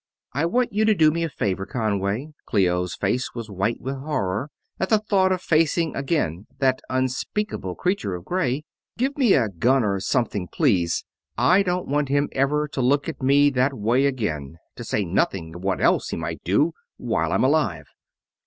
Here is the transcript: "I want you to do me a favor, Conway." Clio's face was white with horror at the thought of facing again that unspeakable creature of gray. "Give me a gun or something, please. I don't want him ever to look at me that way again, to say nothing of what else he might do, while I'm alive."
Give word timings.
"I 0.33 0.47
want 0.47 0.73
you 0.73 0.83
to 0.85 0.95
do 0.95 1.11
me 1.11 1.23
a 1.23 1.29
favor, 1.29 1.67
Conway." 1.67 2.29
Clio's 2.47 2.95
face 2.95 3.35
was 3.35 3.51
white 3.51 3.79
with 3.79 3.97
horror 3.97 4.49
at 4.79 4.89
the 4.89 4.97
thought 4.97 5.31
of 5.31 5.43
facing 5.43 5.95
again 5.95 6.47
that 6.57 6.81
unspeakable 6.89 7.75
creature 7.75 8.15
of 8.15 8.25
gray. 8.25 8.63
"Give 8.97 9.15
me 9.15 9.33
a 9.35 9.47
gun 9.49 9.83
or 9.83 9.99
something, 9.99 10.47
please. 10.47 11.05
I 11.37 11.61
don't 11.61 11.87
want 11.87 12.09
him 12.09 12.29
ever 12.31 12.67
to 12.69 12.81
look 12.81 13.07
at 13.07 13.21
me 13.21 13.51
that 13.51 13.75
way 13.75 14.07
again, 14.07 14.57
to 14.75 14.83
say 14.83 15.05
nothing 15.05 15.53
of 15.53 15.63
what 15.63 15.79
else 15.79 16.09
he 16.09 16.17
might 16.17 16.43
do, 16.43 16.73
while 16.97 17.31
I'm 17.31 17.43
alive." 17.43 17.85